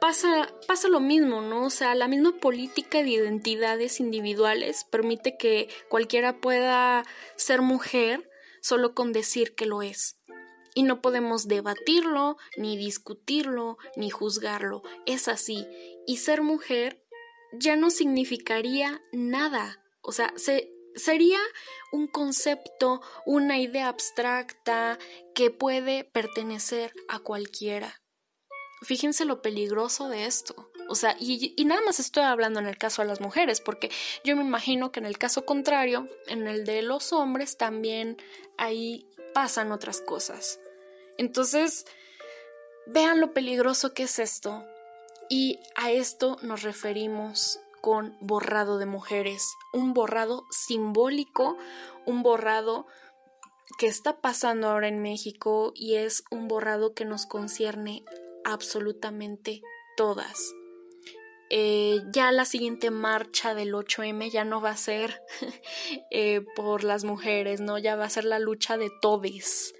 pasa, 0.00 0.52
pasa 0.66 0.88
lo 0.88 1.00
mismo, 1.00 1.40
¿no? 1.42 1.64
O 1.64 1.70
sea, 1.70 1.94
la 1.94 2.08
misma 2.08 2.32
política 2.32 3.02
de 3.02 3.10
identidades 3.10 4.00
individuales 4.00 4.84
permite 4.84 5.36
que 5.36 5.68
cualquiera 5.88 6.40
pueda 6.40 7.04
ser 7.36 7.62
mujer 7.62 8.28
solo 8.60 8.94
con 8.94 9.12
decir 9.12 9.54
que 9.54 9.66
lo 9.66 9.82
es. 9.82 10.18
Y 10.74 10.82
no 10.82 11.00
podemos 11.00 11.48
debatirlo, 11.48 12.36
ni 12.56 12.76
discutirlo, 12.76 13.78
ni 13.96 14.10
juzgarlo. 14.10 14.82
Es 15.06 15.28
así. 15.28 15.66
Y 16.06 16.18
ser 16.18 16.42
mujer 16.42 17.02
ya 17.52 17.76
no 17.76 17.90
significaría 17.90 19.02
nada. 19.12 19.82
O 20.02 20.12
sea, 20.12 20.32
se, 20.36 20.70
sería 20.94 21.38
un 21.92 22.08
concepto, 22.08 23.00
una 23.24 23.58
idea 23.58 23.88
abstracta 23.88 24.98
que 25.34 25.50
puede 25.50 26.04
pertenecer 26.04 26.92
a 27.08 27.20
cualquiera. 27.20 28.02
Fíjense 28.82 29.24
lo 29.24 29.42
peligroso 29.42 30.08
de 30.08 30.26
esto. 30.26 30.70
O 30.88 30.94
sea, 30.94 31.16
y, 31.18 31.54
nada 31.64 31.80
más 31.84 31.98
estoy 31.98 32.22
hablando 32.22 32.60
en 32.60 32.66
el 32.66 32.78
caso 32.78 33.02
de 33.02 33.08
las 33.08 33.20
mujeres, 33.20 33.60
porque 33.60 33.90
yo 34.22 34.36
me 34.36 34.42
imagino 34.42 34.92
que 34.92 35.00
en 35.00 35.06
el 35.06 35.18
caso 35.18 35.44
contrario, 35.44 36.08
en 36.26 36.46
el 36.46 36.64
de 36.64 36.82
los 36.82 37.12
hombres, 37.12 37.56
también 37.56 38.16
ahí 38.56 39.08
pasan 39.34 39.72
otras 39.72 40.00
cosas. 40.00 40.60
Entonces, 41.18 41.86
vean 42.86 43.20
lo 43.20 43.32
peligroso 43.32 43.94
que 43.94 44.04
es 44.04 44.18
esto. 44.18 44.64
Y 45.28 45.58
a 45.74 45.90
esto 45.90 46.36
nos 46.42 46.62
referimos 46.62 47.58
con 47.80 48.16
borrado 48.20 48.78
de 48.78 48.86
mujeres, 48.86 49.54
un 49.72 49.92
borrado 49.92 50.44
simbólico, 50.50 51.56
un 52.04 52.22
borrado 52.22 52.86
que 53.78 53.86
está 53.86 54.20
pasando 54.20 54.68
ahora 54.68 54.88
en 54.88 55.02
México 55.02 55.72
y 55.74 55.96
es 55.96 56.24
un 56.30 56.48
borrado 56.48 56.94
que 56.94 57.04
nos 57.04 57.26
concierne 57.26 58.04
absolutamente 58.46 59.60
todas. 59.96 60.54
Eh, 61.50 62.00
ya 62.12 62.32
la 62.32 62.44
siguiente 62.44 62.90
marcha 62.90 63.54
del 63.54 63.74
8M 63.74 64.30
ya 64.30 64.44
no 64.44 64.60
va 64.60 64.70
a 64.70 64.76
ser 64.76 65.22
eh, 66.10 66.44
por 66.54 66.82
las 66.82 67.04
mujeres, 67.04 67.60
¿no? 67.60 67.78
Ya 67.78 67.96
va 67.96 68.04
a 68.04 68.10
ser 68.10 68.24
la 68.24 68.38
lucha 68.38 68.76
de 68.76 68.90
todes, 69.02 69.74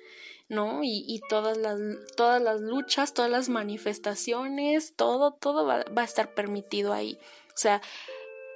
¿no? 0.48 0.80
Y, 0.82 1.20
todas, 1.28 1.56
las, 1.56 1.78
todas 2.16 2.42
las 2.42 2.60
luchas, 2.60 3.14
todas 3.14 3.30
las 3.30 3.48
manifestaciones, 3.48 4.94
todo, 4.94 5.32
todo 5.32 5.64
va, 5.66 5.84
va, 5.96 6.02
a 6.02 6.04
estar 6.04 6.34
permitido 6.34 6.92
ahí. 6.92 7.18
O 7.48 7.58
sea, 7.58 7.80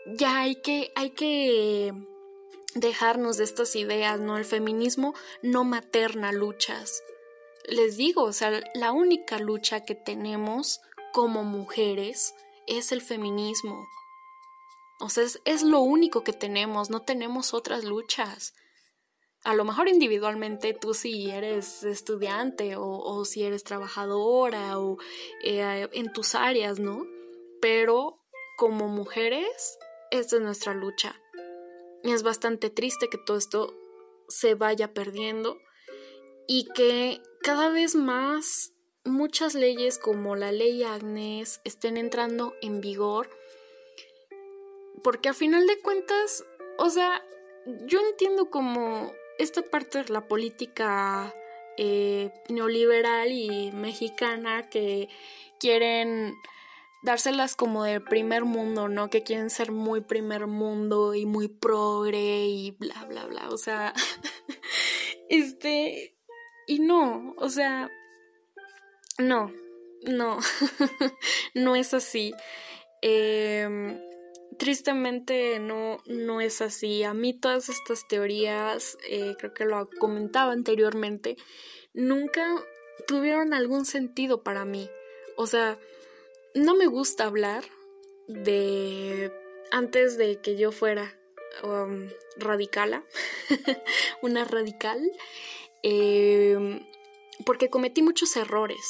ya 0.07 0.41
hay 0.41 0.57
que, 0.57 0.93
hay 0.95 1.11
que 1.11 1.93
dejarnos 2.75 3.37
de 3.37 3.45
estas 3.45 3.75
ideas, 3.75 4.21
¿no? 4.21 4.37
El 4.37 4.45
feminismo 4.45 5.15
no 5.43 5.65
materna 5.65 6.31
luchas 6.33 7.03
les 7.71 7.97
digo, 7.97 8.23
o 8.23 8.33
sea, 8.33 8.63
la 8.75 8.93
única 8.93 9.39
lucha 9.39 9.85
que 9.85 9.95
tenemos 9.95 10.81
como 11.13 11.45
mujeres 11.45 12.35
es 12.67 12.93
el 12.93 13.01
feminismo. 13.01 13.87
O 15.01 15.09
sea, 15.09 15.25
es, 15.45 15.63
lo 15.63 15.81
único 15.81 16.23
que 16.25 16.33
tenemos, 16.33 16.91
no 16.91 17.03
tenemos 17.03 17.55
otras 17.55 17.85
luchas. 17.85 18.55
A 19.45 19.55
lo 19.55 19.65
mejor 19.65 19.89
individualmente 19.89 20.75
tú 20.75 20.93
si 20.93 21.31
eres 21.31 21.83
estudiante 21.85 22.75
o, 22.77 23.25
si 23.25 23.45
eres 23.45 23.65
trabajadora 23.65 24.79
o 24.79 24.99
eh, 25.43 25.89
en 25.93 26.13
tus 26.13 26.35
áreas, 26.35 26.79
¿no? 26.79 27.07
Pero 27.63 28.21
como 28.59 28.89
mujeres, 28.89 29.79
esta 30.11 30.37
es 30.37 30.43
nuestra 30.43 30.75
lucha. 30.75 31.19
Y 32.03 32.13
es 32.13 32.23
bastante 32.23 32.69
triste 32.69 33.09
que 33.09 33.19
todo 33.19 33.39
esto 33.39 33.75
se 34.29 34.55
vaya 34.55 34.93
perdiendo 34.93 35.57
y 36.53 36.65
que 36.65 37.23
cada 37.43 37.69
vez 37.69 37.95
más 37.95 38.73
muchas 39.05 39.55
leyes 39.55 39.99
como 39.99 40.35
la 40.35 40.51
ley 40.51 40.83
Agnes 40.83 41.61
estén 41.63 41.97
entrando 41.97 42.55
en 42.61 42.81
vigor. 42.81 43.31
Porque 45.05 45.29
a 45.29 45.33
final 45.33 45.69
de 45.69 45.79
cuentas, 45.79 46.45
o 46.77 46.91
sea, 46.91 47.25
yo 47.87 48.01
entiendo 48.01 48.51
como 48.51 49.13
esta 49.39 49.63
parte 49.63 50.03
de 50.03 50.13
la 50.13 50.27
política 50.27 51.33
eh, 51.79 52.33
neoliberal 52.49 53.31
y 53.31 53.71
mexicana 53.71 54.69
que 54.69 55.09
quieren 55.61 56.35
dárselas 57.05 57.55
como 57.55 57.85
del 57.85 58.03
primer 58.03 58.45
mundo, 58.45 58.89
¿no? 58.89 59.09
Que 59.09 59.23
quieren 59.23 59.51
ser 59.51 59.71
muy 59.71 60.01
primer 60.01 60.49
mundo 60.49 61.15
y 61.15 61.27
muy 61.27 61.47
progre 61.47 62.47
y 62.47 62.73
bla, 62.73 63.05
bla, 63.05 63.27
bla. 63.27 63.51
O 63.51 63.57
sea, 63.57 63.95
este... 65.29 66.17
Y 66.71 66.79
no, 66.79 67.35
o 67.37 67.49
sea, 67.49 67.91
no, 69.19 69.53
no, 70.05 70.39
no 71.55 71.75
es 71.75 71.93
así. 71.95 72.33
Em, 73.03 74.01
tristemente 74.57 75.59
no, 75.59 75.99
no 76.07 76.41
es 76.41 76.63
así. 76.63 77.03
A 77.03 77.13
mí 77.13 77.35
todas 77.35 77.71
estas 77.71 78.07
teorías, 78.07 78.97
eh, 79.09 79.35
creo 79.37 79.53
que 79.53 79.65
lo 79.65 79.91
comentaba 79.99 80.53
anteriormente, 80.53 81.37
nunca 81.93 82.65
tuvieron 83.09 83.53
algún 83.53 83.85
sentido 83.85 84.45
para 84.45 84.65
mí. 84.65 84.89
O 85.37 85.49
sea, 85.49 85.77
no 86.55 86.77
me 86.77 86.87
gusta 86.87 87.25
hablar 87.25 87.65
de 88.29 89.33
antes 89.73 90.17
de 90.17 90.41
que 90.41 90.57
yo 90.57 90.71
fuera 90.71 91.19
um, 91.65 92.09
radicala, 92.37 93.03
una 94.23 94.45
radical, 94.45 95.01
em, 95.83 96.40
porque 97.45 97.71
cometí 97.71 98.03
muchos 98.03 98.37
errores, 98.37 98.81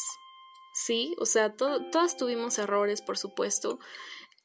¿sí? 0.74 1.14
O 1.18 1.26
sea, 1.26 1.54
todas 1.54 2.16
tuvimos 2.16 2.58
errores, 2.58 3.02
por 3.02 3.18
supuesto, 3.18 3.78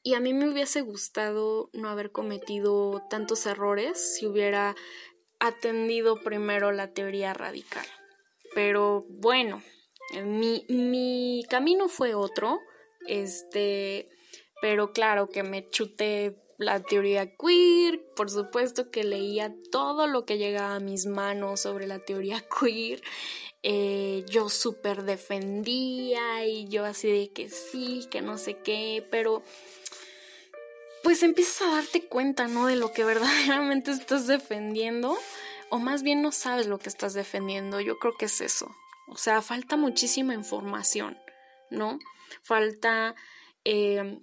y 0.03 0.13
a 0.13 0.19
mí 0.19 0.33
me 0.33 0.47
hubiese 0.49 0.81
gustado 0.81 1.69
no 1.73 1.89
haber 1.89 2.11
cometido 2.11 3.01
tantos 3.09 3.45
errores 3.45 4.15
si 4.15 4.27
hubiera 4.27 4.75
atendido 5.39 6.21
primero 6.21 6.71
la 6.71 6.93
teoría 6.93 7.33
radical. 7.33 7.85
Pero 8.53 9.05
bueno, 9.09 9.63
mi, 10.23 10.65
mi 10.69 11.43
camino 11.49 11.87
fue 11.89 12.13
otro, 12.13 12.59
este, 13.07 14.09
pero 14.61 14.93
claro 14.93 15.29
que 15.29 15.43
me 15.43 15.69
chuté 15.69 16.37
la 16.57 16.81
teoría 16.81 17.35
queer, 17.35 18.01
por 18.15 18.29
supuesto 18.29 18.89
que 18.91 19.03
leía 19.03 19.53
todo 19.71 20.07
lo 20.07 20.25
que 20.25 20.37
llegaba 20.37 20.75
a 20.75 20.79
mis 20.79 21.05
manos 21.05 21.61
sobre 21.61 21.87
la 21.87 21.99
teoría 21.99 22.43
queer, 22.59 23.01
eh, 23.63 24.23
yo 24.29 24.49
súper 24.49 25.03
defendía 25.03 26.45
y 26.45 26.67
yo 26.67 26.85
así 26.85 27.11
de 27.11 27.31
que 27.31 27.49
sí, 27.49 28.07
que 28.09 28.21
no 28.21 28.37
sé 28.37 28.57
qué, 28.57 29.05
pero 29.09 29.43
pues 31.03 31.23
empiezas 31.23 31.61
a 31.67 31.75
darte 31.75 32.07
cuenta, 32.07 32.47
¿no? 32.47 32.67
De 32.67 32.75
lo 32.75 32.91
que 32.91 33.03
verdaderamente 33.05 33.91
estás 33.91 34.27
defendiendo, 34.27 35.17
o 35.69 35.79
más 35.79 36.03
bien 36.03 36.21
no 36.21 36.31
sabes 36.31 36.67
lo 36.67 36.79
que 36.79 36.89
estás 36.89 37.13
defendiendo, 37.13 37.81
yo 37.81 37.97
creo 37.99 38.15
que 38.17 38.25
es 38.25 38.41
eso, 38.41 38.73
o 39.07 39.17
sea, 39.17 39.41
falta 39.41 39.77
muchísima 39.77 40.33
información, 40.33 41.17
¿no? 41.69 41.99
Falta... 42.41 43.15
Eh, 43.67 44.19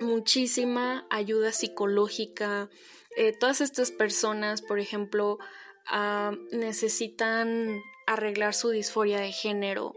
muchísima 0.00 1.06
ayuda 1.10 1.52
psicológica. 1.52 2.70
Eh, 3.16 3.32
todas 3.32 3.60
estas 3.60 3.90
personas, 3.90 4.62
por 4.62 4.78
ejemplo, 4.78 5.38
ah, 5.86 6.32
necesitan 6.52 7.80
arreglar 8.06 8.54
su 8.54 8.70
disforia 8.70 9.20
de 9.20 9.32
género 9.32 9.94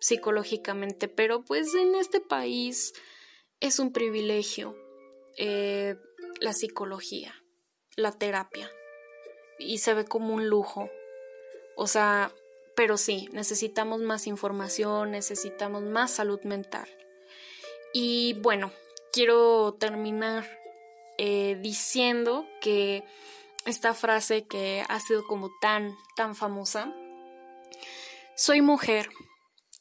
psicológicamente, 0.00 1.08
pero 1.08 1.44
pues 1.44 1.74
en 1.74 1.94
este 1.94 2.20
país 2.20 2.92
es 3.60 3.78
un 3.78 3.92
privilegio 3.92 4.76
eh, 5.36 5.96
la 6.40 6.52
psicología, 6.52 7.34
la 7.96 8.12
terapia, 8.12 8.70
y 9.58 9.78
se 9.78 9.94
ve 9.94 10.04
como 10.04 10.34
un 10.34 10.48
lujo. 10.48 10.90
O 11.76 11.86
sea, 11.86 12.32
pero 12.76 12.96
sí, 12.96 13.28
necesitamos 13.32 14.00
más 14.00 14.26
información, 14.26 15.12
necesitamos 15.12 15.82
más 15.82 16.10
salud 16.10 16.40
mental. 16.42 16.88
Y 17.92 18.34
bueno, 18.34 18.72
quiero 19.14 19.74
terminar 19.78 20.44
eh, 21.18 21.56
diciendo 21.62 22.48
que 22.60 23.04
esta 23.64 23.94
frase 23.94 24.44
que 24.44 24.84
ha 24.88 24.98
sido 24.98 25.24
como 25.24 25.52
tan, 25.60 25.96
tan 26.16 26.34
famosa, 26.34 26.92
soy 28.34 28.60
mujer. 28.60 29.08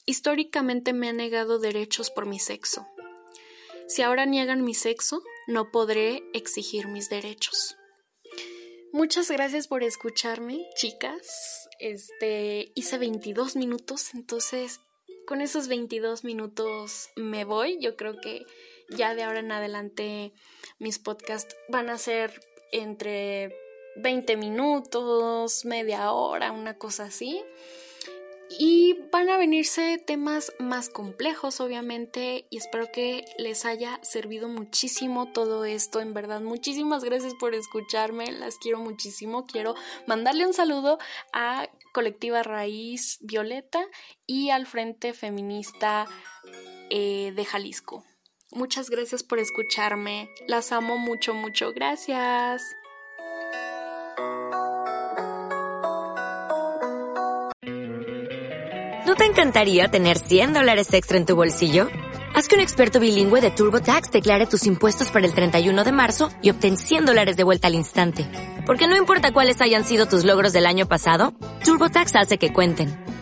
Históricamente 0.06 0.94
me 0.94 1.10
han 1.10 1.18
negado 1.18 1.58
derechos 1.58 2.12
por 2.12 2.28
mi 2.28 2.38
sexo. 2.38 2.86
Si 3.88 4.04
ahora 4.04 4.26
niegan 4.26 4.64
mi 4.64 4.76
sexo, 4.76 5.24
no 5.48 5.72
podré 5.72 6.22
exigir 6.34 6.88
mis 6.88 7.10
derechos. 7.10 7.76
Muchas 8.92 9.32
gracias 9.32 9.68
por 9.68 9.82
escucharme, 9.82 10.70
chicas. 10.76 11.68
Este, 11.80 12.72
hice 12.76 13.00
22 13.00 13.56
minutos, 13.56 14.14
entonces 14.14 14.80
con 15.26 15.42
esos 15.42 15.68
22 15.68 16.24
minutos 16.24 17.10
me 17.16 17.46
voy. 17.46 17.80
Yo 17.82 17.96
creo 17.96 18.22
que 18.22 18.46
ya 18.96 19.16
de 19.16 19.24
ahora 19.24 19.40
en 19.40 19.52
adelante 19.52 20.34
mis 20.80 21.00
podcasts 21.00 21.56
van 21.70 21.90
a 21.90 21.98
ser 21.98 22.40
entre 22.72 23.56
20 23.96 24.38
minutos, 24.38 25.66
media 25.66 26.12
hora, 26.12 26.52
una 26.52 26.78
cosa 26.78 27.06
así. 27.06 27.44
Y 28.60 29.00
van 29.12 29.30
a 29.30 29.38
venirse 29.38 29.98
temas 29.98 30.54
más 30.60 30.90
complejos, 30.90 31.60
obviamente, 31.60 32.46
y 32.52 32.58
espero 32.58 32.92
que 32.92 33.26
les 33.40 33.66
haya 33.66 34.00
servido 34.04 34.48
muchísimo 34.48 35.32
todo 35.32 35.66
esto. 35.66 36.02
En 36.02 36.14
verdad, 36.14 36.42
muchísimas 36.42 37.04
gracias 37.04 37.34
por 37.40 37.56
escucharme, 37.56 38.32
las 38.32 38.58
quiero 38.58 38.80
muchísimo. 38.80 39.48
Quiero 39.48 39.74
mandarle 40.06 40.46
un 40.46 40.54
saludo 40.54 41.00
a 41.32 41.68
Colectiva 41.94 42.44
Raíz 42.44 43.18
Violeta 43.22 43.86
y 44.28 44.52
al 44.52 44.68
Frente 44.68 45.14
Feminista 45.14 46.06
eh, 46.92 47.34
de 47.36 47.46
Jalisco. 47.46 48.04
Muchas 48.56 48.90
gracias 48.90 49.24
por 49.24 49.40
escucharme. 49.40 50.30
Las 50.48 50.72
amo 50.72 50.98
mucho, 50.98 51.34
mucho. 51.34 51.74
Gracias. 51.74 52.62
¿No 59.06 59.16
te 59.16 59.26
encantaría 59.26 59.90
tener 59.90 60.18
100 60.18 60.54
dólares 60.54 60.94
extra 60.94 61.18
en 61.18 61.26
tu 61.26 61.36
bolsillo? 61.36 61.88
Haz 62.36 62.48
que 62.48 62.56
un 62.56 62.62
experto 62.62 63.00
bilingüe 63.00 63.42
de 63.42 63.52
TurboTax 63.52 64.12
declare 64.12 64.46
tus 64.48 64.66
impuestos 64.66 65.10
para 65.10 65.26
el 65.26 65.34
31 65.34 65.84
de 65.84 65.92
marzo 65.92 66.30
y 66.42 66.50
obtén 66.50 66.78
100 66.78 67.06
dólares 67.06 67.36
de 67.36 67.44
vuelta 67.44 67.68
al 67.68 67.76
instante. 67.76 68.28
Porque 68.66 68.88
no 68.88 68.96
importa 68.96 69.34
cuáles 69.34 69.62
hayan 69.62 69.84
sido 69.84 70.06
tus 70.06 70.26
logros 70.26 70.54
del 70.54 70.66
año 70.66 70.88
pasado, 70.88 71.34
TurboTax 71.64 72.16
hace 72.16 72.38
que 72.38 72.54
cuenten 72.54 73.04